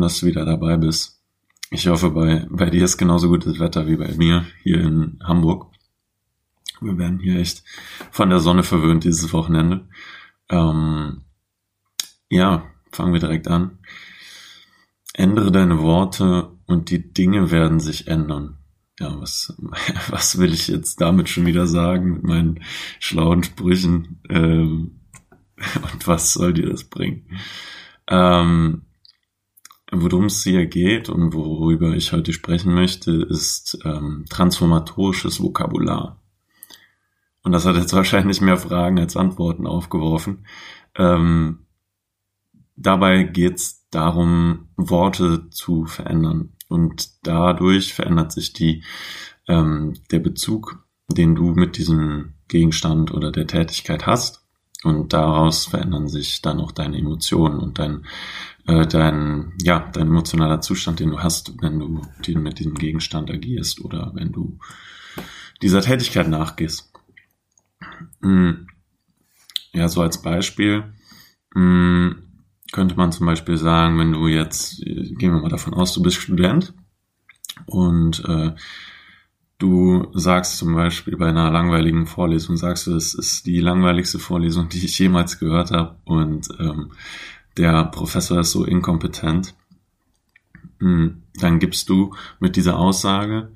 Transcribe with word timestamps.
Schön, 0.00 0.08
dass 0.08 0.20
du 0.20 0.26
wieder 0.28 0.46
dabei 0.46 0.78
bist. 0.78 1.20
Ich 1.70 1.86
hoffe, 1.86 2.08
bei, 2.12 2.46
bei 2.48 2.70
dir 2.70 2.84
ist 2.84 2.96
genauso 2.96 3.28
gutes 3.28 3.58
Wetter 3.58 3.86
wie 3.86 3.96
bei 3.96 4.10
mir 4.14 4.46
hier 4.62 4.80
in 4.80 5.18
Hamburg. 5.22 5.66
Wir 6.80 6.96
werden 6.96 7.18
hier 7.18 7.38
echt 7.38 7.62
von 8.10 8.30
der 8.30 8.40
Sonne 8.40 8.62
verwöhnt 8.62 9.04
dieses 9.04 9.34
Wochenende. 9.34 9.86
Ähm, 10.48 11.20
ja, 12.30 12.64
fangen 12.90 13.12
wir 13.12 13.20
direkt 13.20 13.46
an. 13.46 13.78
Ändere 15.12 15.52
deine 15.52 15.80
Worte 15.80 16.50
und 16.64 16.88
die 16.88 17.12
Dinge 17.12 17.50
werden 17.50 17.78
sich 17.78 18.08
ändern. 18.08 18.56
Ja, 18.98 19.20
was, 19.20 19.54
was 20.08 20.38
will 20.38 20.54
ich 20.54 20.68
jetzt 20.68 21.02
damit 21.02 21.28
schon 21.28 21.44
wieder 21.44 21.66
sagen 21.66 22.14
mit 22.14 22.22
meinen 22.22 22.60
schlauen 23.00 23.42
Sprüchen? 23.42 24.22
Ähm, 24.30 25.02
und 25.92 26.06
was 26.06 26.32
soll 26.32 26.54
dir 26.54 26.70
das 26.70 26.84
bringen? 26.84 27.38
Ähm, 28.08 28.86
worum 29.92 30.26
es 30.26 30.42
hier 30.44 30.66
geht 30.66 31.08
und 31.08 31.34
worüber 31.34 31.94
ich 31.94 32.12
heute 32.12 32.32
sprechen 32.32 32.74
möchte, 32.74 33.10
ist 33.12 33.78
ähm, 33.84 34.24
transformatorisches 34.28 35.42
Vokabular. 35.42 36.20
Und 37.42 37.52
das 37.52 37.66
hat 37.66 37.76
jetzt 37.76 37.92
wahrscheinlich 37.94 38.40
mehr 38.40 38.56
Fragen 38.56 38.98
als 38.98 39.16
Antworten 39.16 39.66
aufgeworfen. 39.66 40.46
Ähm, 40.96 41.66
dabei 42.76 43.24
geht 43.24 43.56
es 43.56 43.88
darum, 43.90 44.68
Worte 44.76 45.50
zu 45.50 45.86
verändern. 45.86 46.52
Und 46.68 47.26
dadurch 47.26 47.94
verändert 47.94 48.32
sich 48.32 48.52
die, 48.52 48.84
ähm, 49.48 49.94
der 50.10 50.20
Bezug, 50.20 50.84
den 51.08 51.34
du 51.34 51.54
mit 51.54 51.76
diesem 51.76 52.34
Gegenstand 52.46 53.12
oder 53.12 53.32
der 53.32 53.46
Tätigkeit 53.46 54.06
hast. 54.06 54.39
Und 54.82 55.12
daraus 55.12 55.66
verändern 55.66 56.08
sich 56.08 56.40
dann 56.40 56.58
auch 56.58 56.72
deine 56.72 56.96
Emotionen 56.96 57.58
und 57.58 57.78
dein, 57.78 58.06
äh, 58.66 58.86
dein, 58.86 59.52
ja, 59.62 59.90
dein 59.92 60.06
emotionaler 60.06 60.62
Zustand, 60.62 61.00
den 61.00 61.10
du 61.10 61.18
hast, 61.18 61.52
wenn 61.60 61.78
du 61.78 62.02
mit 62.38 62.58
diesem 62.58 62.74
Gegenstand 62.74 63.30
agierst 63.30 63.84
oder 63.84 64.12
wenn 64.14 64.32
du 64.32 64.58
dieser 65.60 65.82
Tätigkeit 65.82 66.28
nachgehst. 66.28 66.90
Hm. 68.22 68.68
Ja, 69.72 69.88
so 69.88 70.00
als 70.00 70.22
Beispiel 70.22 70.94
hm, 71.54 72.22
könnte 72.72 72.96
man 72.96 73.12
zum 73.12 73.26
Beispiel 73.26 73.56
sagen, 73.56 73.98
wenn 73.98 74.12
du 74.12 74.28
jetzt, 74.28 74.80
gehen 74.80 75.32
wir 75.32 75.40
mal 75.40 75.48
davon 75.48 75.74
aus, 75.74 75.92
du 75.92 76.02
bist 76.02 76.16
Student 76.16 76.72
und 77.66 78.24
äh, 78.24 78.52
Du 79.60 80.08
sagst 80.14 80.56
zum 80.56 80.74
Beispiel 80.74 81.18
bei 81.18 81.28
einer 81.28 81.50
langweiligen 81.50 82.06
Vorlesung, 82.06 82.56
sagst 82.56 82.86
du, 82.86 82.96
es 82.96 83.12
ist 83.12 83.44
die 83.44 83.60
langweiligste 83.60 84.18
Vorlesung, 84.18 84.70
die 84.70 84.82
ich 84.82 84.98
jemals 84.98 85.38
gehört 85.38 85.70
habe 85.70 85.96
und 86.06 86.48
ähm, 86.58 86.92
der 87.58 87.84
Professor 87.84 88.40
ist 88.40 88.52
so 88.52 88.64
inkompetent. 88.64 89.54
Hm, 90.78 91.24
dann 91.34 91.58
gibst 91.58 91.90
du 91.90 92.14
mit 92.38 92.56
dieser 92.56 92.78
Aussage 92.78 93.52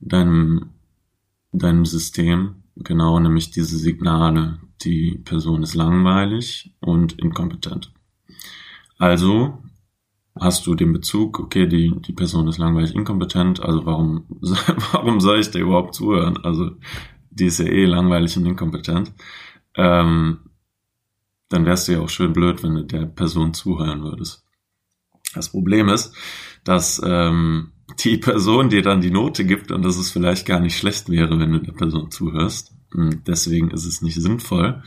deinem, 0.00 0.70
deinem 1.52 1.86
System 1.86 2.56
genau 2.74 3.20
nämlich 3.20 3.52
diese 3.52 3.78
Signale, 3.78 4.58
die 4.82 5.20
Person 5.24 5.62
ist 5.62 5.76
langweilig 5.76 6.74
und 6.80 7.12
inkompetent. 7.20 7.92
Also 8.98 9.62
hast 10.38 10.66
du 10.66 10.74
den 10.74 10.92
Bezug, 10.92 11.38
okay, 11.38 11.66
die, 11.66 11.94
die 12.00 12.12
Person 12.12 12.48
ist 12.48 12.58
langweilig 12.58 12.94
inkompetent, 12.94 13.60
also 13.60 13.86
warum, 13.86 14.26
warum 14.92 15.20
soll 15.20 15.38
ich 15.38 15.50
dir 15.50 15.60
überhaupt 15.60 15.94
zuhören? 15.94 16.38
Also, 16.42 16.72
die 17.30 17.46
ist 17.46 17.58
ja 17.58 17.66
eh 17.66 17.84
langweilig 17.84 18.36
und 18.36 18.46
inkompetent. 18.46 19.12
Ähm, 19.76 20.38
dann 21.48 21.66
wärst 21.66 21.88
du 21.88 21.92
ja 21.92 22.00
auch 22.00 22.08
schön 22.08 22.32
blöd, 22.32 22.62
wenn 22.62 22.74
du 22.74 22.84
der 22.84 23.06
Person 23.06 23.54
zuhören 23.54 24.02
würdest. 24.02 24.44
Das 25.34 25.50
Problem 25.50 25.88
ist, 25.88 26.14
dass 26.64 27.00
ähm, 27.04 27.72
die 28.00 28.16
Person 28.16 28.70
dir 28.70 28.82
dann 28.82 29.00
die 29.00 29.10
Note 29.10 29.44
gibt 29.44 29.70
und 29.70 29.82
dass 29.82 29.96
es 29.96 30.10
vielleicht 30.10 30.46
gar 30.46 30.60
nicht 30.60 30.76
schlecht 30.76 31.08
wäre, 31.10 31.38
wenn 31.38 31.52
du 31.52 31.60
der 31.60 31.72
Person 31.72 32.10
zuhörst. 32.10 32.72
Und 32.92 33.26
deswegen 33.26 33.70
ist 33.70 33.84
es 33.84 34.02
nicht 34.02 34.20
sinnvoll, 34.20 34.82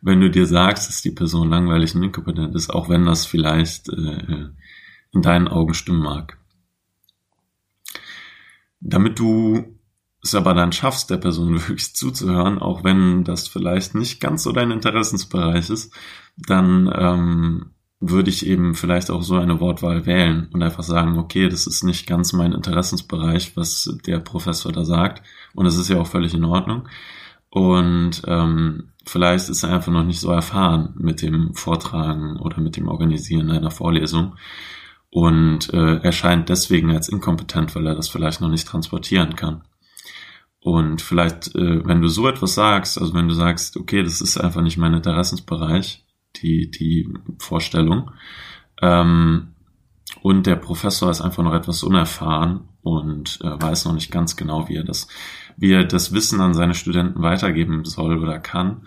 wenn 0.00 0.20
du 0.20 0.30
dir 0.30 0.46
sagst, 0.46 0.88
dass 0.88 1.02
die 1.02 1.10
Person 1.10 1.50
langweilig 1.50 1.94
und 1.94 2.04
inkompetent 2.04 2.54
ist, 2.54 2.70
auch 2.70 2.88
wenn 2.88 3.04
das 3.04 3.26
vielleicht 3.26 3.88
äh, 3.88 4.48
in 5.12 5.22
deinen 5.22 5.48
Augen 5.48 5.74
stimmen 5.74 6.02
mag. 6.02 6.38
Damit 8.80 9.18
du 9.18 9.78
es 10.22 10.34
aber 10.34 10.54
dann 10.54 10.72
schaffst, 10.72 11.10
der 11.10 11.16
Person 11.16 11.54
wirklich 11.68 11.94
zuzuhören, 11.94 12.58
auch 12.58 12.84
wenn 12.84 13.24
das 13.24 13.48
vielleicht 13.48 13.94
nicht 13.94 14.20
ganz 14.20 14.42
so 14.42 14.52
dein 14.52 14.70
Interessensbereich 14.70 15.70
ist, 15.70 15.94
dann 16.36 16.90
ähm, 16.94 17.70
würde 18.00 18.30
ich 18.30 18.46
eben 18.46 18.74
vielleicht 18.74 19.10
auch 19.10 19.22
so 19.22 19.36
eine 19.36 19.58
Wortwahl 19.58 20.06
wählen 20.06 20.48
und 20.52 20.62
einfach 20.62 20.84
sagen, 20.84 21.18
okay, 21.18 21.48
das 21.48 21.66
ist 21.66 21.82
nicht 21.82 22.06
ganz 22.06 22.32
mein 22.32 22.52
Interessensbereich, 22.52 23.56
was 23.56 23.92
der 24.06 24.20
Professor 24.20 24.70
da 24.70 24.84
sagt. 24.84 25.22
Und 25.54 25.64
das 25.64 25.76
ist 25.76 25.88
ja 25.88 25.98
auch 25.98 26.06
völlig 26.06 26.32
in 26.34 26.44
Ordnung. 26.44 26.88
Und 27.50 28.22
ähm, 28.26 28.90
vielleicht 29.04 29.48
ist 29.48 29.64
er 29.64 29.70
einfach 29.70 29.90
noch 29.90 30.04
nicht 30.04 30.20
so 30.20 30.30
erfahren 30.30 30.94
mit 30.96 31.22
dem 31.22 31.54
Vortragen 31.54 32.36
oder 32.36 32.60
mit 32.60 32.76
dem 32.76 32.88
Organisieren 32.88 33.50
einer 33.50 33.70
Vorlesung 33.70 34.34
und 35.10 35.72
äh, 35.72 35.96
erscheint 35.96 36.48
deswegen 36.48 36.90
als 36.90 37.08
inkompetent, 37.08 37.74
weil 37.74 37.86
er 37.86 37.94
das 37.94 38.08
vielleicht 38.08 38.40
noch 38.40 38.48
nicht 38.48 38.66
transportieren 38.66 39.36
kann. 39.36 39.62
Und 40.60 41.00
vielleicht, 41.00 41.54
äh, 41.54 41.86
wenn 41.86 42.00
du 42.02 42.08
so 42.08 42.28
etwas 42.28 42.54
sagst, 42.54 43.00
also 43.00 43.14
wenn 43.14 43.28
du 43.28 43.34
sagst, 43.34 43.76
okay, 43.76 44.02
das 44.02 44.20
ist 44.20 44.36
einfach 44.38 44.60
nicht 44.60 44.76
mein 44.76 44.94
Interessensbereich, 44.94 46.04
die, 46.36 46.70
die 46.70 47.08
Vorstellung, 47.38 48.10
ähm, 48.82 49.54
und 50.22 50.46
der 50.46 50.56
Professor 50.56 51.10
ist 51.10 51.20
einfach 51.20 51.42
noch 51.42 51.54
etwas 51.54 51.82
unerfahren 51.82 52.68
und 52.82 53.40
äh, 53.42 53.60
weiß 53.60 53.84
noch 53.84 53.92
nicht 53.92 54.10
ganz 54.10 54.36
genau, 54.36 54.68
wie 54.68 54.76
er 54.76 54.84
das, 54.84 55.08
wie 55.56 55.72
er 55.72 55.84
das 55.84 56.12
Wissen 56.12 56.40
an 56.40 56.54
seine 56.54 56.74
Studenten 56.74 57.22
weitergeben 57.22 57.84
soll 57.84 58.18
oder 58.18 58.38
kann, 58.38 58.86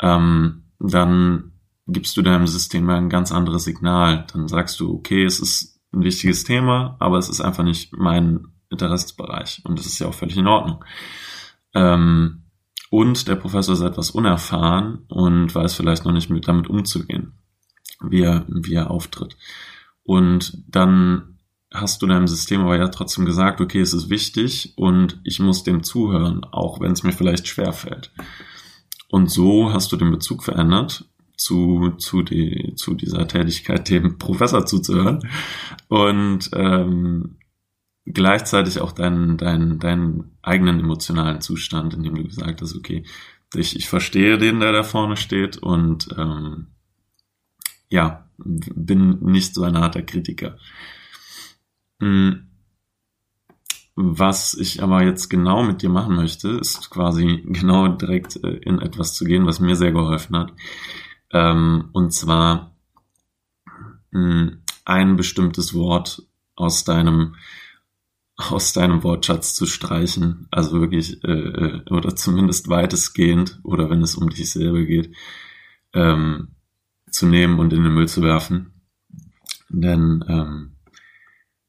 ähm, 0.00 0.64
dann 0.78 1.52
gibst 1.86 2.16
du 2.16 2.22
deinem 2.22 2.46
System 2.46 2.88
ein 2.90 3.08
ganz 3.08 3.32
anderes 3.32 3.64
Signal. 3.64 4.26
Dann 4.32 4.48
sagst 4.48 4.80
du, 4.80 4.94
okay, 4.94 5.24
es 5.24 5.40
ist 5.40 5.80
ein 5.92 6.02
wichtiges 6.02 6.44
Thema, 6.44 6.96
aber 6.98 7.18
es 7.18 7.28
ist 7.28 7.40
einfach 7.40 7.64
nicht 7.64 7.96
mein 7.96 8.48
Interessensbereich. 8.70 9.62
Und 9.64 9.78
das 9.78 9.86
ist 9.86 9.98
ja 9.98 10.08
auch 10.08 10.14
völlig 10.14 10.36
in 10.36 10.46
Ordnung. 10.46 10.84
Ähm, 11.74 12.44
und 12.90 13.28
der 13.28 13.36
Professor 13.36 13.74
ist 13.74 13.80
etwas 13.80 14.10
unerfahren 14.10 15.04
und 15.08 15.54
weiß 15.54 15.74
vielleicht 15.74 16.04
noch 16.04 16.12
nicht 16.12 16.30
mit 16.30 16.48
damit 16.48 16.68
umzugehen, 16.68 17.34
wie 18.00 18.22
er, 18.22 18.44
wie 18.48 18.74
er 18.74 18.90
auftritt. 18.90 19.36
Und 20.04 20.62
dann 20.68 21.38
hast 21.72 22.00
du 22.00 22.06
deinem 22.06 22.28
System 22.28 22.60
aber 22.60 22.76
ja 22.76 22.88
trotzdem 22.88 23.24
gesagt, 23.24 23.60
okay, 23.60 23.80
es 23.80 23.92
ist 23.92 24.10
wichtig 24.10 24.74
und 24.76 25.20
ich 25.24 25.40
muss 25.40 25.64
dem 25.64 25.82
zuhören, 25.82 26.44
auch 26.44 26.80
wenn 26.80 26.92
es 26.92 27.02
mir 27.02 27.12
vielleicht 27.12 27.48
schwer 27.48 27.72
fällt. 27.72 28.12
Und 29.08 29.30
so 29.30 29.72
hast 29.72 29.90
du 29.90 29.96
den 29.96 30.12
Bezug 30.12 30.44
verändert 30.44 31.08
zu, 31.36 31.92
zu, 31.98 32.22
die, 32.22 32.74
zu 32.76 32.94
dieser 32.94 33.26
Tätigkeit, 33.26 33.88
dem 33.88 34.18
Professor 34.18 34.66
zuzuhören 34.66 35.28
und 35.88 36.50
ähm, 36.52 37.36
gleichzeitig 38.06 38.80
auch 38.80 38.92
deinen, 38.92 39.36
deinen, 39.36 39.78
deinen 39.78 40.36
eigenen 40.42 40.80
emotionalen 40.80 41.40
Zustand, 41.40 41.94
in 41.94 42.02
dem 42.02 42.14
du 42.14 42.24
gesagt 42.24 42.62
hast, 42.62 42.76
okay, 42.76 43.04
ich, 43.54 43.76
ich 43.76 43.88
verstehe 43.88 44.38
den, 44.38 44.60
der 44.60 44.72
da 44.72 44.82
vorne 44.82 45.16
steht 45.16 45.58
und 45.58 46.08
ähm, 46.18 46.68
ja, 47.88 48.28
bin 48.36 49.20
nicht 49.20 49.54
so 49.54 49.62
ein 49.62 49.78
harter 49.78 50.02
Kritiker. 50.02 50.58
Hm. 52.00 52.48
Was 53.96 54.54
ich 54.54 54.82
aber 54.82 55.04
jetzt 55.04 55.28
genau 55.28 55.62
mit 55.62 55.82
dir 55.82 55.88
machen 55.88 56.16
möchte, 56.16 56.48
ist 56.48 56.90
quasi 56.90 57.44
genau 57.46 57.86
direkt 57.86 58.42
äh, 58.42 58.56
in 58.56 58.80
etwas 58.80 59.14
zu 59.14 59.24
gehen, 59.24 59.46
was 59.46 59.60
mir 59.60 59.76
sehr 59.76 59.92
geholfen 59.92 60.36
hat. 60.36 60.52
Ähm, 61.34 61.90
und 61.92 62.12
zwar 62.12 62.74
mh, 64.12 64.20
hm, 64.20 64.58
ein 64.86 65.16
bestimmtes 65.16 65.74
Wort 65.74 66.22
aus 66.54 66.84
deinem 66.84 67.34
aus 68.36 68.72
deinem 68.72 69.04
Wortschatz 69.04 69.54
zu 69.54 69.64
streichen, 69.64 70.48
also 70.50 70.80
wirklich 70.80 71.22
äh, 71.22 71.30
äh, 71.30 71.82
oder 71.90 72.16
zumindest 72.16 72.68
weitestgehend 72.68 73.60
oder 73.62 73.90
wenn 73.90 74.02
es 74.02 74.16
um 74.16 74.28
dich 74.28 74.50
selber 74.50 74.82
geht, 74.82 75.14
ähm, 75.92 76.48
zu 77.08 77.26
nehmen 77.26 77.60
und 77.60 77.72
in 77.72 77.84
den 77.84 77.94
Müll 77.94 78.08
zu 78.08 78.22
werfen. 78.22 78.72
Denn 79.68 80.24
ähm, 80.28 80.72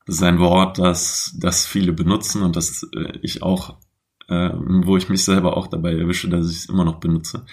das 0.08 0.16
ist 0.16 0.24
ein 0.24 0.40
Wort, 0.40 0.80
das, 0.80 1.36
das 1.40 1.68
viele 1.68 1.94
benutzen 1.94 2.42
und 2.42 2.56
das 2.56 2.82
äh, 2.96 3.20
ich 3.22 3.44
auch, 3.44 3.78
äh, 4.28 4.50
wo 4.56 4.98
ich 4.98 5.08
mich 5.08 5.24
selber 5.24 5.58
auch 5.58 5.68
dabei 5.68 5.94
erwische, 5.94 6.30
dass 6.30 6.50
ich 6.50 6.58
es 6.58 6.66
immer 6.66 6.84
noch 6.84 7.00
benutze. 7.00 7.46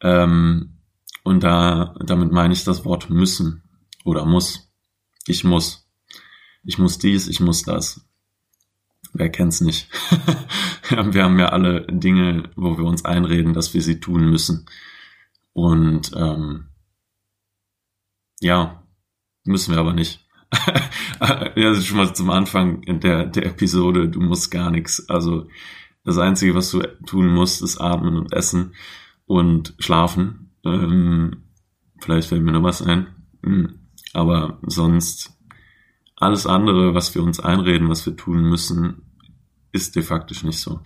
Ähm, 0.00 0.77
und 1.28 1.42
da, 1.44 1.94
damit 2.04 2.32
meine 2.32 2.54
ich 2.54 2.64
das 2.64 2.84
Wort 2.84 3.10
müssen 3.10 3.62
oder 4.04 4.24
muss. 4.24 4.72
Ich 5.26 5.44
muss. 5.44 5.88
Ich 6.64 6.78
muss 6.78 6.98
dies, 6.98 7.28
ich 7.28 7.40
muss 7.40 7.62
das. 7.62 8.00
Wer 9.12 9.30
kennt's 9.30 9.60
nicht? 9.60 9.88
wir 10.90 11.24
haben 11.24 11.38
ja 11.38 11.50
alle 11.50 11.86
Dinge, 11.88 12.50
wo 12.56 12.76
wir 12.76 12.84
uns 12.84 13.04
einreden, 13.04 13.54
dass 13.54 13.74
wir 13.74 13.82
sie 13.82 14.00
tun 14.00 14.28
müssen. 14.28 14.66
Und 15.52 16.12
ähm, 16.14 16.68
ja, 18.40 18.84
Müssen 19.48 19.72
wir 19.72 19.80
aber 19.80 19.94
nicht. 19.94 20.26
ja, 21.56 21.74
schon 21.80 21.96
mal 21.96 22.14
zum 22.14 22.28
Anfang 22.28 22.82
der, 23.00 23.24
der 23.24 23.46
Episode, 23.46 24.10
du 24.10 24.20
musst 24.20 24.50
gar 24.50 24.70
nichts. 24.70 25.08
Also 25.08 25.48
das 26.04 26.18
Einzige, 26.18 26.54
was 26.54 26.70
du 26.70 26.82
tun 27.06 27.28
musst, 27.28 27.62
ist 27.62 27.80
atmen 27.80 28.18
und 28.18 28.34
essen 28.34 28.74
und 29.24 29.74
schlafen. 29.78 30.47
Ähm, 30.74 31.44
vielleicht 32.00 32.28
fällt 32.28 32.42
mir 32.42 32.52
noch 32.52 32.62
was 32.62 32.82
ein. 32.82 33.08
Hm, 33.42 33.80
aber 34.12 34.58
sonst 34.62 35.36
alles 36.16 36.46
andere, 36.46 36.94
was 36.94 37.14
wir 37.14 37.22
uns 37.22 37.40
einreden, 37.40 37.88
was 37.88 38.04
wir 38.04 38.16
tun 38.16 38.42
müssen, 38.42 39.02
ist 39.72 39.96
de 39.96 40.02
facto 40.02 40.34
nicht 40.46 40.58
so. 40.58 40.80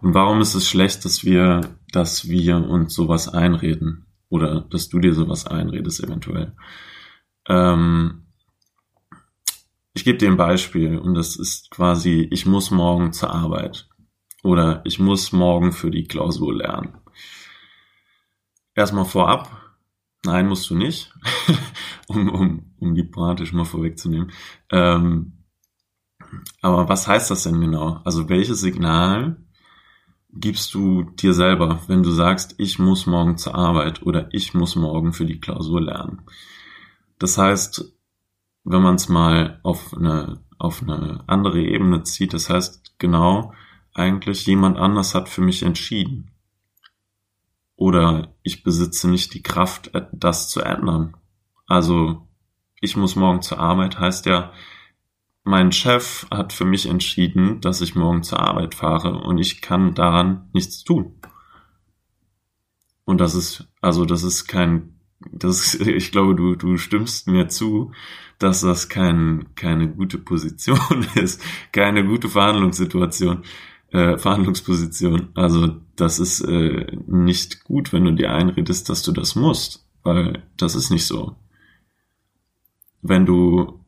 Und 0.00 0.14
warum 0.14 0.40
ist 0.40 0.54
es 0.54 0.68
schlecht, 0.68 1.04
dass 1.04 1.24
wir, 1.24 1.76
dass 1.92 2.28
wir 2.28 2.56
uns 2.56 2.94
sowas 2.94 3.28
einreden? 3.28 4.06
Oder 4.30 4.60
dass 4.60 4.88
du 4.88 4.98
dir 4.98 5.14
sowas 5.14 5.46
einredest 5.46 6.02
eventuell? 6.02 6.54
Ähm, 7.48 8.26
ich 9.94 10.04
gebe 10.04 10.18
dir 10.18 10.28
ein 10.28 10.36
Beispiel 10.36 10.98
und 10.98 11.14
das 11.14 11.36
ist 11.36 11.70
quasi, 11.70 12.28
ich 12.30 12.46
muss 12.46 12.70
morgen 12.70 13.12
zur 13.12 13.34
Arbeit 13.34 13.88
oder 14.42 14.82
ich 14.84 14.98
muss 14.98 15.32
morgen 15.32 15.72
für 15.72 15.90
die 15.90 16.04
Klausur 16.04 16.54
lernen. 16.54 16.98
Erstmal 18.78 19.06
vorab, 19.06 19.50
nein, 20.24 20.46
musst 20.46 20.70
du 20.70 20.76
nicht, 20.76 21.12
um, 22.06 22.28
um, 22.28 22.76
um 22.78 22.94
die 22.94 23.02
Pointe 23.02 23.44
schon 23.44 23.58
mal 23.58 23.64
vorwegzunehmen. 23.64 24.30
Ähm, 24.70 25.32
aber 26.62 26.88
was 26.88 27.08
heißt 27.08 27.28
das 27.28 27.42
denn 27.42 27.60
genau? 27.60 28.00
Also 28.04 28.28
welches 28.28 28.60
Signal 28.60 29.36
gibst 30.32 30.74
du 30.74 31.02
dir 31.02 31.34
selber, 31.34 31.80
wenn 31.88 32.04
du 32.04 32.12
sagst, 32.12 32.54
ich 32.58 32.78
muss 32.78 33.06
morgen 33.06 33.36
zur 33.36 33.56
Arbeit 33.56 34.02
oder 34.04 34.28
ich 34.30 34.54
muss 34.54 34.76
morgen 34.76 35.12
für 35.12 35.26
die 35.26 35.40
Klausur 35.40 35.80
lernen? 35.80 36.22
Das 37.18 37.36
heißt, 37.36 37.84
wenn 38.62 38.82
man 38.82 38.94
es 38.94 39.08
mal 39.08 39.58
auf 39.64 39.92
eine, 39.92 40.38
auf 40.56 40.84
eine 40.84 41.24
andere 41.26 41.60
Ebene 41.60 42.04
zieht, 42.04 42.32
das 42.32 42.48
heißt 42.48 42.94
genau, 42.98 43.54
eigentlich 43.92 44.46
jemand 44.46 44.78
anders 44.78 45.16
hat 45.16 45.28
für 45.28 45.40
mich 45.40 45.64
entschieden. 45.64 46.30
Oder 47.78 48.34
ich 48.42 48.64
besitze 48.64 49.08
nicht 49.08 49.34
die 49.34 49.42
Kraft, 49.42 49.92
das 50.10 50.50
zu 50.50 50.60
ändern. 50.60 51.16
Also, 51.68 52.26
ich 52.80 52.96
muss 52.96 53.14
morgen 53.14 53.40
zur 53.40 53.60
Arbeit 53.60 54.00
heißt 54.00 54.26
ja, 54.26 54.52
mein 55.44 55.70
Chef 55.70 56.26
hat 56.28 56.52
für 56.52 56.64
mich 56.64 56.86
entschieden, 56.86 57.60
dass 57.60 57.80
ich 57.80 57.94
morgen 57.94 58.24
zur 58.24 58.40
Arbeit 58.40 58.74
fahre 58.74 59.20
und 59.20 59.38
ich 59.38 59.62
kann 59.62 59.94
daran 59.94 60.48
nichts 60.52 60.82
tun. 60.82 61.20
Und 63.04 63.20
das 63.20 63.36
ist, 63.36 63.68
also 63.80 64.04
das 64.04 64.24
ist 64.24 64.48
kein, 64.48 64.98
das 65.30 65.74
ist, 65.74 65.80
ich 65.86 66.10
glaube, 66.10 66.34
du, 66.34 66.56
du 66.56 66.78
stimmst 66.78 67.28
mir 67.28 67.46
zu, 67.46 67.92
dass 68.40 68.62
das 68.62 68.88
kein, 68.88 69.54
keine 69.54 69.88
gute 69.88 70.18
Position 70.18 71.06
ist, 71.14 71.40
keine 71.70 72.04
gute 72.04 72.28
Verhandlungssituation, 72.28 73.44
äh, 73.92 74.18
Verhandlungsposition. 74.18 75.28
Also 75.34 75.76
das 75.96 76.18
ist 76.18 76.40
äh, 76.40 76.86
nicht 77.06 77.64
gut, 77.64 77.92
wenn 77.92 78.04
du 78.04 78.12
dir 78.12 78.32
einredest, 78.32 78.88
dass 78.88 79.02
du 79.02 79.12
das 79.12 79.34
musst, 79.34 79.86
weil 80.02 80.42
das 80.56 80.74
ist 80.74 80.90
nicht 80.90 81.06
so. 81.06 81.36
Wenn 83.02 83.26
du 83.26 83.78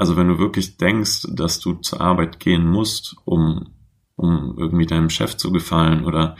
also 0.00 0.16
wenn 0.16 0.28
du 0.28 0.38
wirklich 0.38 0.78
denkst, 0.78 1.26
dass 1.28 1.60
du 1.60 1.74
zur 1.74 2.00
Arbeit 2.00 2.40
gehen 2.40 2.66
musst, 2.66 3.16
um, 3.26 3.66
um 4.16 4.56
irgendwie 4.56 4.86
deinem 4.86 5.10
Chef 5.10 5.36
zu 5.36 5.52
gefallen 5.52 6.06
oder 6.06 6.36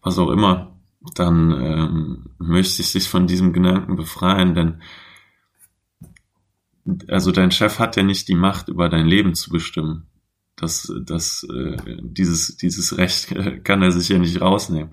was 0.00 0.18
auch 0.18 0.30
immer, 0.30 0.78
dann 1.14 1.50
ähm, 1.50 2.30
möchte 2.38 2.80
ich 2.80 2.92
dich 2.92 3.06
von 3.06 3.26
diesem 3.26 3.52
Gedanken 3.52 3.96
befreien, 3.96 4.54
denn 4.54 4.80
also 7.08 7.32
dein 7.32 7.50
Chef 7.50 7.78
hat 7.78 7.96
ja 7.98 8.02
nicht 8.02 8.28
die 8.28 8.34
Macht, 8.34 8.68
über 8.68 8.88
dein 8.88 9.06
Leben 9.06 9.34
zu 9.34 9.50
bestimmen. 9.50 10.06
Das, 10.62 10.92
das, 11.04 11.44
äh, 11.52 11.76
dieses, 12.02 12.56
dieses 12.56 12.96
Recht 12.96 13.34
kann 13.64 13.82
er 13.82 13.90
sich 13.90 14.08
ja 14.08 14.18
nicht 14.18 14.40
rausnehmen. 14.40 14.92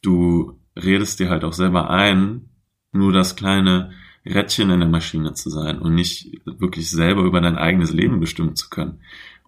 Du 0.00 0.60
redest 0.76 1.18
dir 1.18 1.28
halt 1.28 1.42
auch 1.42 1.52
selber 1.52 1.90
ein, 1.90 2.50
nur 2.92 3.12
das 3.12 3.34
kleine 3.34 3.90
Rädchen 4.24 4.70
in 4.70 4.78
der 4.78 4.88
Maschine 4.88 5.34
zu 5.34 5.50
sein 5.50 5.80
und 5.80 5.96
nicht 5.96 6.40
wirklich 6.44 6.88
selber 6.88 7.22
über 7.22 7.40
dein 7.40 7.58
eigenes 7.58 7.92
Leben 7.92 8.20
bestimmen 8.20 8.54
zu 8.54 8.70
können. 8.70 9.00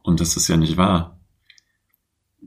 Und 0.02 0.20
das 0.20 0.36
ist 0.36 0.48
ja 0.48 0.56
nicht 0.56 0.76
wahr. 0.76 1.20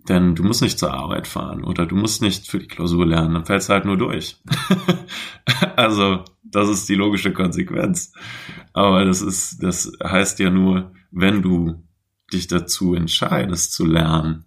Denn 0.10 0.36
du 0.36 0.44
musst 0.44 0.62
nicht 0.62 0.77
zur 0.77 0.94
Arbeit 0.94 1.27
fahren 1.27 1.63
oder 1.63 1.86
du 1.86 1.95
musst 1.95 2.21
nicht 2.21 2.48
für 2.48 2.60
die 2.60 2.68
Klausur 2.68 3.06
lernen, 3.06 3.36
dann 3.36 3.45
fällst 3.45 3.69
du 3.69 3.74
halt 3.74 3.86
nur 3.86 3.98
durch. 3.98 4.42
also, 5.77 6.25
das 6.44 6.68
ist 6.68 6.89
die 6.89 6.95
logische 6.95 7.31
Konsequenz. 7.31 8.12
Aber 8.74 9.06
das 9.06 9.21
ist, 9.21 9.63
das 9.63 9.94
heißt 10.03 10.39
ja 10.39 10.50
nur, 10.50 10.92
wenn 11.12 11.42
du 11.42 11.87
dich 12.31 12.47
dazu 12.47 12.94
entscheidest 12.94 13.74
zu 13.74 13.85
lernen, 13.85 14.45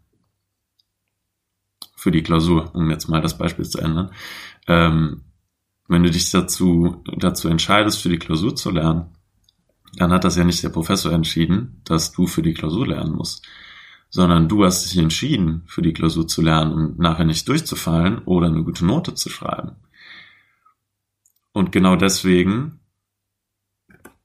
für 1.96 2.10
die 2.10 2.22
Klausur, 2.22 2.74
um 2.74 2.90
jetzt 2.90 3.08
mal 3.08 3.20
das 3.20 3.36
Beispiel 3.36 3.68
zu 3.68 3.78
ändern, 3.78 4.10
ähm, 4.66 5.22
wenn 5.86 6.02
du 6.02 6.10
dich 6.10 6.30
dazu, 6.30 7.02
dazu 7.16 7.48
entscheidest, 7.48 8.00
für 8.00 8.08
die 8.08 8.18
Klausur 8.18 8.54
zu 8.56 8.70
lernen, 8.70 9.06
dann 9.96 10.12
hat 10.12 10.24
das 10.24 10.36
ja 10.36 10.44
nicht 10.44 10.62
der 10.62 10.68
Professor 10.68 11.12
entschieden, 11.12 11.82
dass 11.84 12.12
du 12.12 12.26
für 12.26 12.42
die 12.42 12.54
Klausur 12.54 12.86
lernen 12.86 13.12
musst, 13.12 13.46
sondern 14.08 14.48
du 14.48 14.64
hast 14.64 14.84
dich 14.84 14.98
entschieden, 14.98 15.62
für 15.66 15.82
die 15.82 15.92
Klausur 15.92 16.26
zu 16.26 16.42
lernen, 16.42 16.72
um 16.72 16.96
nachher 16.96 17.24
nicht 17.24 17.48
durchzufallen 17.48 18.18
oder 18.20 18.46
eine 18.46 18.62
gute 18.62 18.86
Note 18.86 19.14
zu 19.14 19.28
schreiben. 19.28 19.76
Und 21.52 21.72
genau 21.72 21.96
deswegen 21.96 22.80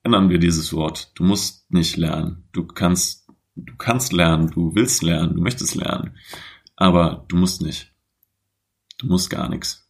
ändern 0.03 0.29
wir 0.29 0.37
dieses 0.37 0.71
Wort. 0.71 1.11
Du 1.15 1.23
musst 1.23 1.71
nicht 1.71 1.97
lernen. 1.97 2.47
Du 2.51 2.65
kannst, 2.65 3.25
du 3.75 3.83
kannst 3.83 4.13
lernen, 4.13 4.50
du 4.50 4.74
willst 4.74 5.04
lernen, 5.04 5.36
du 5.36 5.42
möchtest 5.42 5.75
lernen. 5.75 6.16
Aber 6.77 7.25
du 7.27 7.36
musst 7.36 7.62
nicht. 7.62 7.94
Du 8.98 9.07
musst 9.07 9.30
gar 9.30 9.50
nichts. 9.50 9.89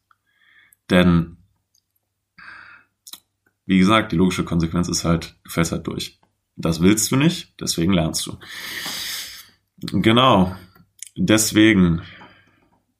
Denn 0.89 1.37
wie 3.67 3.77
gesagt, 3.77 4.11
die 4.11 4.15
logische 4.15 4.43
Konsequenz 4.43 4.87
ist 4.87 5.05
halt, 5.05 5.35
du 5.43 5.51
fällst 5.51 5.71
halt 5.71 5.85
durch. 5.85 6.19
Das 6.55 6.81
willst 6.81 7.11
du 7.11 7.15
nicht, 7.15 7.53
deswegen 7.59 7.93
lernst 7.93 8.25
du. 8.25 8.37
Genau, 9.77 10.55
deswegen 11.15 12.01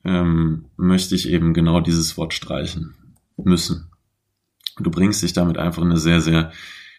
ähm, 0.03 0.65
möchte 0.77 1.15
ich 1.15 1.29
eben 1.29 1.53
genau 1.53 1.79
dieses 1.79 2.15
Wort 2.17 2.33
streichen 2.33 2.95
müssen. 3.37 3.89
Du 4.77 4.91
bringst 4.91 5.23
dich 5.23 5.33
damit 5.33 5.57
einfach 5.57 5.81
in 5.81 5.89
eine 5.89 5.99
sehr, 5.99 6.21
sehr 6.21 6.51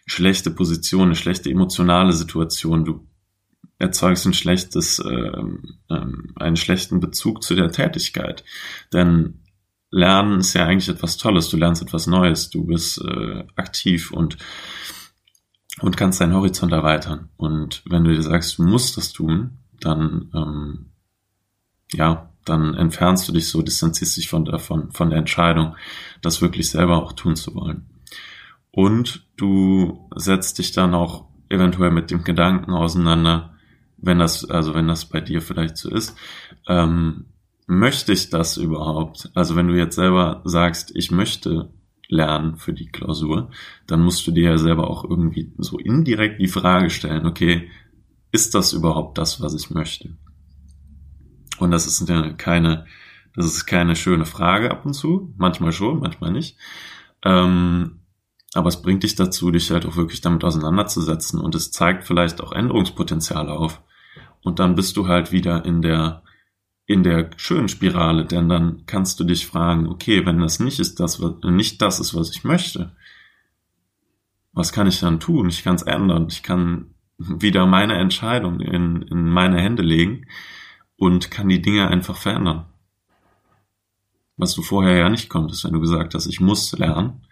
schlechte 0.05 0.51
Position, 0.51 1.03
eine 1.03 1.15
schlechte 1.15 1.49
emotionale 1.49 2.13
Situation. 2.13 2.85
Du 2.85 3.07
erzeugst 3.79 4.25
ein 4.25 4.33
schlechtes, 4.33 4.99
äh, 4.99 5.11
äh, 5.89 6.05
einen 6.35 6.57
schlechten 6.57 6.99
Bezug 6.99 7.43
zu 7.43 7.55
der 7.55 7.71
Tätigkeit. 7.71 8.43
Denn 8.93 9.41
Lernen 9.89 10.41
ist 10.41 10.53
ja 10.53 10.65
eigentlich 10.65 10.89
etwas 10.89 11.17
Tolles. 11.17 11.49
Du 11.49 11.57
lernst 11.57 11.81
etwas 11.81 12.07
Neues, 12.07 12.49
du 12.49 12.65
bist 12.65 13.01
äh, 13.01 13.45
aktiv 13.55 14.11
und, 14.11 14.37
und 15.79 15.95
kannst 15.95 16.19
deinen 16.19 16.33
Horizont 16.33 16.73
erweitern. 16.73 17.29
Und 17.37 17.83
wenn 17.85 18.03
du 18.03 18.13
dir 18.13 18.21
sagst, 18.21 18.57
du 18.57 18.63
musst 18.63 18.97
das 18.97 19.13
tun, 19.13 19.59
dann, 19.79 20.29
ähm, 20.33 20.91
ja, 21.93 22.33
dann 22.43 22.73
entfernst 22.73 23.27
du 23.27 23.31
dich 23.31 23.47
so, 23.47 23.61
distanzierst 23.61 24.17
dich 24.17 24.27
von, 24.27 24.45
davon, 24.45 24.91
von 24.91 25.09
der 25.09 25.19
Entscheidung, 25.19 25.75
das 26.21 26.41
wirklich 26.41 26.69
selber 26.69 27.01
auch 27.01 27.13
tun 27.13 27.35
zu 27.35 27.55
wollen. 27.55 27.89
Und 28.71 29.25
du 29.37 30.09
setzt 30.15 30.57
dich 30.59 30.71
dann 30.71 30.93
auch 30.93 31.25
eventuell 31.49 31.91
mit 31.91 32.11
dem 32.11 32.23
Gedanken 32.23 32.71
auseinander, 32.73 33.56
wenn 33.97 34.19
das, 34.19 34.49
also 34.49 34.73
wenn 34.73 34.87
das 34.87 35.05
bei 35.05 35.21
dir 35.21 35.41
vielleicht 35.41 35.77
so 35.77 35.89
ist, 35.89 36.15
ähm, 36.67 37.25
möchte 37.67 38.13
ich 38.13 38.29
das 38.29 38.57
überhaupt? 38.57 39.29
Also 39.33 39.55
wenn 39.55 39.67
du 39.67 39.75
jetzt 39.75 39.95
selber 39.95 40.41
sagst, 40.45 40.95
ich 40.95 41.11
möchte 41.11 41.69
lernen 42.07 42.55
für 42.55 42.73
die 42.73 42.87
Klausur, 42.87 43.49
dann 43.85 44.01
musst 44.01 44.25
du 44.25 44.31
dir 44.31 44.51
ja 44.51 44.57
selber 44.57 44.89
auch 44.89 45.03
irgendwie 45.03 45.51
so 45.57 45.77
indirekt 45.77 46.39
die 46.39 46.47
Frage 46.47 46.89
stellen, 46.89 47.25
okay, 47.25 47.69
ist 48.31 48.55
das 48.55 48.73
überhaupt 48.73 49.17
das, 49.17 49.41
was 49.41 49.53
ich 49.53 49.69
möchte? 49.69 50.15
Und 51.59 51.71
das 51.71 51.87
ist 51.87 52.07
keine, 52.37 52.85
das 53.35 53.45
ist 53.45 53.65
keine 53.65 53.95
schöne 53.95 54.25
Frage 54.25 54.71
ab 54.71 54.85
und 54.85 54.93
zu, 54.93 55.33
manchmal 55.37 55.71
schon, 55.71 55.99
manchmal 55.99 56.31
nicht. 56.31 56.57
Ähm, 57.23 57.99
aber 58.53 58.69
es 58.69 58.81
bringt 58.81 59.03
dich 59.03 59.15
dazu, 59.15 59.51
dich 59.51 59.71
halt 59.71 59.85
auch 59.85 59.97
wirklich 59.97 60.21
damit 60.21 60.43
auseinanderzusetzen 60.43 61.39
und 61.39 61.55
es 61.55 61.71
zeigt 61.71 62.05
vielleicht 62.05 62.41
auch 62.41 62.51
Änderungspotenziale 62.51 63.51
auf. 63.51 63.81
Und 64.43 64.59
dann 64.59 64.75
bist 64.75 64.97
du 64.97 65.07
halt 65.07 65.31
wieder 65.31 65.65
in 65.65 65.81
der 65.81 66.23
in 66.89 67.03
der 67.03 67.29
schönen 67.35 67.67
Spirale, 67.67 68.23
denn 68.23 68.47
dann 68.47 68.85
kannst 68.85 69.19
du 69.19 69.25
dich 69.25 69.45
fragen, 69.45 69.89
okay, 69.89 70.25
wenn 70.25 70.39
das 70.39 70.61
nicht 70.61 70.79
ist, 70.79 71.01
das, 71.01 71.21
was, 71.21 71.33
nicht 71.43 71.81
das 71.81 71.99
ist, 71.99 72.15
was 72.15 72.31
ich 72.31 72.45
möchte, 72.45 72.95
was 74.53 74.71
kann 74.71 74.87
ich 74.87 75.01
dann 75.01 75.19
tun? 75.19 75.49
Ich 75.49 75.63
kann 75.63 75.75
es 75.75 75.81
ändern. 75.81 76.27
Ich 76.29 76.43
kann 76.43 76.93
wieder 77.17 77.65
meine 77.65 77.95
Entscheidung 77.95 78.61
in, 78.61 79.01
in 79.01 79.29
meine 79.29 79.59
Hände 79.59 79.83
legen 79.83 80.27
und 80.95 81.29
kann 81.29 81.49
die 81.49 81.61
Dinge 81.61 81.89
einfach 81.89 82.15
verändern. 82.15 82.65
Was 84.37 84.53
du 84.53 84.61
vorher 84.61 84.95
ja 84.95 85.09
nicht 85.09 85.29
konntest, 85.29 85.65
wenn 85.65 85.73
du 85.73 85.81
gesagt 85.81 86.13
hast, 86.13 86.25
ich 86.25 86.39
muss 86.39 86.71
lernen, 86.71 87.25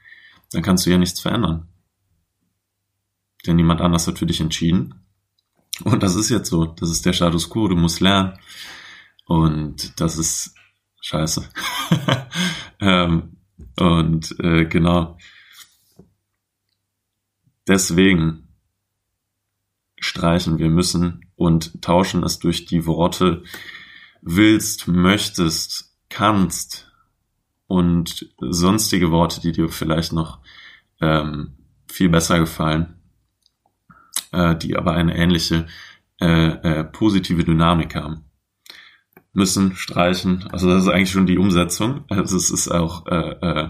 dann 0.52 0.64
kannst 0.64 0.86
du 0.86 0.90
ja 0.90 0.98
nichts 0.98 1.22
verändern. 1.22 1.68
denn 3.48 3.56
niemand 3.56 3.80
anders 3.80 4.08
hat 4.08 4.20
für 4.20 4.26
dich 4.26 4.42
entschieden. 4.42 5.05
Und 5.84 6.04
das 6.04 6.16
ist 6.16 6.30
jetzt 6.30 6.50
so, 6.50 6.66
das 6.66 6.90
ist 6.90 7.06
der 7.06 7.14
Status 7.14 7.50
quo, 7.50 7.68
du 7.68 7.76
musst 7.76 8.00
lernen. 8.00 8.38
Und 9.26 10.00
das 10.00 10.18
ist 10.18 10.56
scheiße. 11.02 11.50
ähm, 12.80 13.38
und 13.78 14.36
äh, 14.40 14.66
genau. 14.66 15.18
Deswegen 17.68 18.48
streichen 20.00 20.60
wir 20.60 20.70
müssen 20.70 21.26
und 21.36 21.82
tauschen 21.82 22.24
es 22.24 22.40
durch 22.40 22.66
die 22.66 22.86
Worte 22.86 23.44
willst, 24.22 24.88
möchtest, 24.88 25.96
kannst 26.10 26.92
und 27.68 28.30
sonstige 28.40 29.12
Worte, 29.12 29.42
die 29.42 29.52
dir 29.52 29.70
vielleicht 29.70 30.14
noch 30.14 30.40
ähm, 31.02 31.58
viel 31.88 32.10
besser 32.10 32.40
gefallen, 32.40 32.95
äh, 34.36 34.58
die 34.58 34.76
aber 34.76 34.94
eine 34.94 35.18
ähnliche 35.18 35.66
äh, 36.22 36.48
äh, 36.48 36.84
positive 36.84 37.44
Dynamik 37.44 37.96
haben. 37.96 38.26
Müssen 39.34 39.76
streichen, 39.76 40.46
also 40.52 40.70
das 40.70 40.84
ist 40.84 40.90
eigentlich 40.90 41.12
schon 41.12 41.26
die 41.26 41.38
Umsetzung. 41.38 42.06
Also 42.10 42.38
es 42.38 42.52
ist 42.52 42.70
auch, 42.70 43.06
äh, 43.08 43.32
äh, 43.42 43.70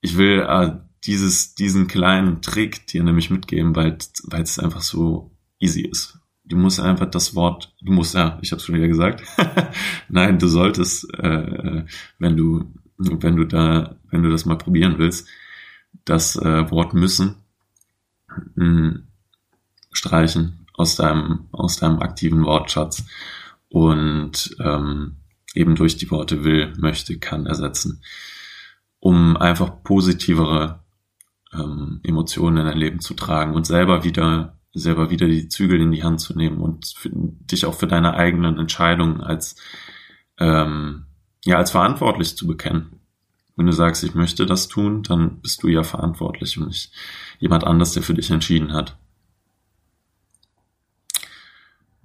ich 0.00 0.16
will 0.16 0.46
äh, 0.48 0.76
dieses, 1.04 1.54
diesen 1.54 1.88
kleinen 1.88 2.40
Trick 2.40 2.86
dir 2.86 3.02
nämlich 3.02 3.30
mitgeben, 3.30 3.74
weil, 3.74 3.98
weil 4.24 4.42
es 4.42 4.58
einfach 4.58 4.82
so 4.82 5.36
easy 5.58 5.82
ist. 5.82 6.18
Du 6.44 6.56
musst 6.56 6.80
einfach 6.80 7.10
das 7.10 7.34
Wort, 7.34 7.74
du 7.82 7.92
musst, 7.92 8.14
ja, 8.14 8.38
ich 8.40 8.52
habe 8.52 8.58
es 8.58 8.64
schon 8.64 8.76
wieder 8.76 8.88
gesagt. 8.88 9.22
Nein, 10.08 10.38
du 10.38 10.46
solltest, 10.46 11.12
äh, 11.14 11.84
wenn 12.18 12.36
du, 12.36 12.72
wenn 12.96 13.36
du 13.36 13.44
da, 13.44 13.96
wenn 14.10 14.22
du 14.22 14.30
das 14.30 14.46
mal 14.46 14.56
probieren 14.56 14.98
willst, 14.98 15.28
das 16.04 16.36
äh, 16.36 16.70
Wort 16.70 16.94
müssen 16.94 17.36
mh, 18.28 18.64
hm, 18.64 19.08
streichen 19.92 20.66
aus 20.74 20.96
deinem, 20.96 21.48
aus 21.52 21.78
deinem 21.78 22.00
aktiven 22.00 22.44
Wortschatz. 22.44 23.04
Und 23.68 24.56
ähm, 24.60 25.16
eben 25.54 25.74
durch 25.74 25.96
die 25.96 26.10
Worte 26.10 26.44
will, 26.44 26.72
möchte, 26.78 27.18
kann 27.18 27.46
ersetzen, 27.46 28.02
um 29.00 29.36
einfach 29.36 29.82
positivere 29.82 30.84
ähm, 31.52 32.00
Emotionen 32.02 32.58
in 32.58 32.66
dein 32.66 32.78
Leben 32.78 33.00
zu 33.00 33.14
tragen 33.14 33.54
und 33.54 33.66
selber 33.66 34.04
wieder 34.04 34.58
selber 34.72 35.10
wieder 35.10 35.26
die 35.26 35.48
Zügel 35.48 35.80
in 35.80 35.90
die 35.90 36.04
Hand 36.04 36.20
zu 36.20 36.36
nehmen 36.36 36.58
und 36.58 36.86
für, 36.96 37.10
dich 37.12 37.66
auch 37.66 37.74
für 37.74 37.86
deine 37.86 38.14
eigenen 38.14 38.58
Entscheidungen 38.58 39.20
als 39.20 39.56
ähm, 40.38 41.06
ja 41.44 41.56
als 41.56 41.70
verantwortlich 41.70 42.36
zu 42.36 42.46
bekennen. 42.46 43.00
Wenn 43.58 43.66
du 43.66 43.72
sagst, 43.72 44.04
ich 44.04 44.14
möchte 44.14 44.46
das 44.46 44.68
tun, 44.68 45.02
dann 45.02 45.40
bist 45.40 45.64
du 45.64 45.68
ja 45.68 45.82
verantwortlich 45.82 46.56
und 46.58 46.68
nicht 46.68 46.92
jemand 47.40 47.64
anders, 47.64 47.92
der 47.92 48.04
für 48.04 48.14
dich 48.14 48.30
entschieden 48.30 48.72
hat. 48.72 48.96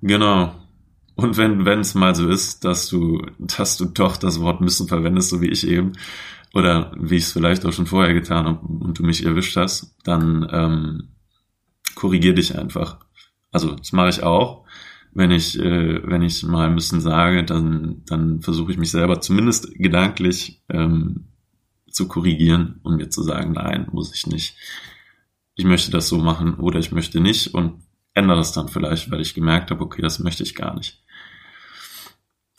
Genau. 0.02 0.56
Und 1.16 1.38
wenn 1.38 1.64
wenn 1.64 1.80
es 1.80 1.94
mal 1.94 2.16
so 2.16 2.28
ist, 2.28 2.66
dass 2.66 2.88
du 2.88 3.22
dass 3.38 3.78
du 3.78 3.86
doch 3.86 4.18
das 4.18 4.40
Wort 4.40 4.62
müssen 4.62 4.88
verwendest, 4.88 5.30
so 5.30 5.42
wie 5.42 5.50
ich 5.50 5.68
eben, 5.68 5.94
oder 6.56 6.92
wie 7.00 7.18
ich 7.18 7.26
es 7.26 7.34
vielleicht 7.34 7.66
auch 7.68 7.72
schon 7.72 7.86
vorher 7.86 8.16
getan 8.16 8.46
habe 8.48 8.66
und 8.66 8.98
du 8.98 9.04
mich 9.04 9.24
erwischt 9.24 9.56
hast, 9.56 9.96
dann 10.04 10.48
ähm, 10.52 11.10
korrigier 11.94 12.34
dich 12.34 12.58
einfach. 12.58 12.98
Also 13.52 13.76
das 13.76 13.92
mache 13.92 14.10
ich 14.10 14.24
auch. 14.24 14.66
Wenn 15.12 15.30
ich, 15.30 15.60
äh, 15.60 16.02
wenn 16.04 16.24
ich 16.24 16.42
mal 16.42 16.72
müssen 16.72 17.00
sage, 17.00 17.44
dann, 17.44 18.02
dann 18.08 18.42
versuche 18.42 18.72
ich 18.72 18.80
mich 18.80 18.90
selber 18.90 19.22
zumindest 19.22 19.72
gedanklich 19.76 20.64
ähm, 20.70 21.28
zu 21.94 22.08
korrigieren 22.08 22.80
und 22.84 22.98
mir 22.98 23.10
zu 23.10 23.24
sagen, 23.24 23.54
nein, 23.54 23.88
muss 23.92 24.14
ich 24.14 24.28
nicht. 24.28 24.56
Ich 25.56 25.66
möchte 25.66 25.92
das 25.92 26.10
so 26.10 26.18
machen 26.18 26.56
oder 26.56 26.80
ich 26.80 26.92
möchte 26.92 27.20
nicht 27.20 27.54
und 27.54 27.84
ändere 28.14 28.38
das 28.38 28.52
dann 28.52 28.68
vielleicht, 28.68 29.12
weil 29.12 29.22
ich 29.22 29.34
gemerkt 29.34 29.72
habe, 29.72 29.84
okay, 29.84 30.02
das 30.02 30.20
möchte 30.20 30.44
ich 30.44 30.56
gar 30.56 30.76
nicht. 30.76 31.02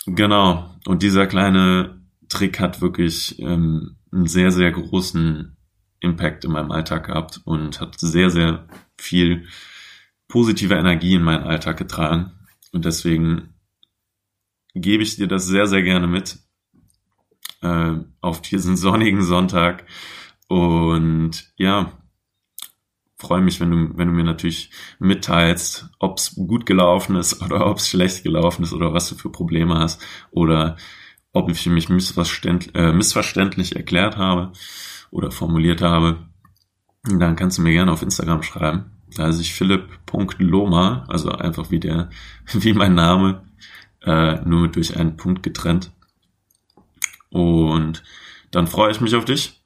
Genau. 0.06 0.74
Und 0.86 1.02
dieser 1.02 1.26
kleine 1.26 2.00
Trick 2.28 2.60
hat 2.60 2.80
wirklich 2.80 3.38
ähm, 3.40 3.96
einen 4.12 4.26
sehr, 4.26 4.50
sehr 4.50 4.70
großen 4.70 5.56
Impact 6.00 6.44
in 6.44 6.52
meinem 6.52 6.70
Alltag 6.70 7.06
gehabt 7.06 7.40
und 7.44 7.80
hat 7.80 7.98
sehr, 7.98 8.30
sehr 8.30 8.66
viel 8.98 9.46
positive 10.28 10.74
Energie 10.74 11.14
in 11.14 11.22
meinen 11.22 11.44
Alltag 11.44 11.76
getragen. 11.78 12.32
Und 12.72 12.84
deswegen 12.84 13.54
gebe 14.74 15.02
ich 15.02 15.16
dir 15.16 15.28
das 15.28 15.46
sehr, 15.46 15.66
sehr 15.66 15.82
gerne 15.82 16.06
mit 16.06 16.38
äh, 17.64 17.94
auf 18.20 18.42
diesen 18.42 18.76
sonnigen 18.76 19.22
Sonntag. 19.22 19.84
Und 20.48 21.52
ja, 21.56 21.92
freue 23.16 23.40
mich, 23.40 23.60
wenn 23.60 23.70
du, 23.70 23.98
wenn 23.98 24.08
du 24.08 24.14
mir 24.14 24.24
natürlich 24.24 24.70
mitteilst, 24.98 25.88
ob 25.98 26.18
es 26.18 26.34
gut 26.34 26.66
gelaufen 26.66 27.16
ist 27.16 27.42
oder 27.42 27.66
ob 27.66 27.78
es 27.78 27.88
schlecht 27.88 28.22
gelaufen 28.22 28.62
ist 28.62 28.72
oder 28.72 28.92
was 28.92 29.08
du 29.08 29.14
für 29.16 29.30
Probleme 29.30 29.78
hast 29.78 30.00
oder 30.30 30.76
ob 31.32 31.50
ich 31.50 31.66
mich 31.66 31.88
missverständlich, 31.88 32.74
äh, 32.74 32.92
missverständlich 32.92 33.74
erklärt 33.74 34.16
habe 34.16 34.52
oder 35.10 35.30
formuliert 35.30 35.82
habe, 35.82 36.18
dann 37.02 37.36
kannst 37.36 37.58
du 37.58 37.62
mir 37.62 37.72
gerne 37.72 37.92
auf 37.92 38.02
Instagram 38.02 38.42
schreiben. 38.42 38.92
Da 39.16 39.28
ist 39.28 39.40
ich 39.40 39.54
philipp.loma, 39.54 41.04
also 41.08 41.30
einfach 41.30 41.70
wie 41.70 41.80
der, 41.80 42.10
wie 42.52 42.72
mein 42.72 42.94
Name, 42.94 43.42
äh, 44.02 44.40
nur 44.44 44.68
durch 44.68 44.96
einen 44.96 45.16
Punkt 45.16 45.42
getrennt. 45.42 45.92
Und 47.34 48.04
dann 48.52 48.68
freue 48.68 48.92
ich 48.92 49.00
mich 49.00 49.16
auf 49.16 49.24
dich 49.24 49.60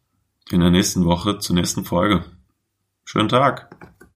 in 0.50 0.60
der 0.60 0.70
nächsten 0.70 1.04
Woche 1.04 1.38
zur 1.38 1.54
nächsten 1.54 1.84
Folge. 1.84 2.24
Schönen 3.04 3.28
Tag. 3.28 3.68